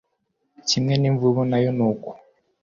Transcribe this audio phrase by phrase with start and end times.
[0.69, 2.09] Kimwe n'imvubu nayo nuko